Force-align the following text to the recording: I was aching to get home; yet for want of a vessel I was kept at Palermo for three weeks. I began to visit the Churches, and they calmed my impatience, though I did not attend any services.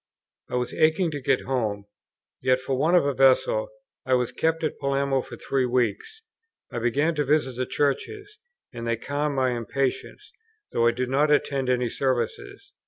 I 0.49 0.55
was 0.55 0.73
aching 0.73 1.11
to 1.11 1.21
get 1.21 1.41
home; 1.41 1.85
yet 2.41 2.59
for 2.59 2.75
want 2.75 2.97
of 2.97 3.05
a 3.05 3.13
vessel 3.13 3.69
I 4.03 4.15
was 4.15 4.31
kept 4.31 4.63
at 4.63 4.79
Palermo 4.79 5.21
for 5.21 5.37
three 5.37 5.67
weeks. 5.67 6.23
I 6.71 6.79
began 6.79 7.13
to 7.13 7.23
visit 7.23 7.55
the 7.55 7.67
Churches, 7.67 8.39
and 8.73 8.87
they 8.87 8.97
calmed 8.97 9.35
my 9.35 9.51
impatience, 9.51 10.31
though 10.71 10.87
I 10.87 10.91
did 10.91 11.09
not 11.09 11.29
attend 11.29 11.69
any 11.69 11.87
services. 11.87 12.73